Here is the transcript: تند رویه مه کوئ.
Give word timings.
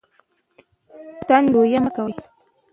تند 1.27 1.47
رویه 1.55 1.79
مه 1.83 1.91
کوئ. 1.95 2.13